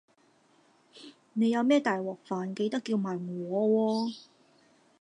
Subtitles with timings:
[1.33, 4.15] 你有咩大鑊飯記得叫埋我喎